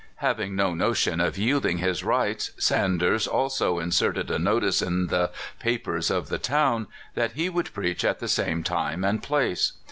[0.15, 5.29] Having no notion of yielding his rights, Sanders also in serted a notice in the
[5.59, 9.73] papers of the town that he would preach at the same time and place.